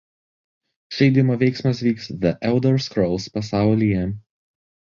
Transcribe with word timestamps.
Žaidimo 0.99 1.35
veiksmas 1.43 1.83
vyks 1.89 2.09
"The 2.23 2.33
Elder 2.51 2.75
Scrolls" 2.89 3.29
pasaulyje. 3.37 4.05